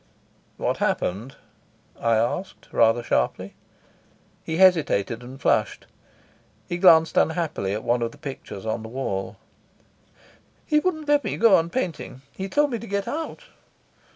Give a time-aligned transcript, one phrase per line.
[0.57, 1.35] "What happened?"
[1.99, 3.53] I asked, rather sharply.
[4.41, 5.85] He hesitated and flushed.
[6.67, 9.37] He glanced unhappily at one of the pictures on the wall.
[10.65, 12.23] "He wouldn't let me go on painting.
[12.35, 13.43] He told me to get out."